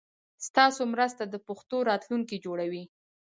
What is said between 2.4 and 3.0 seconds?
جوړوي.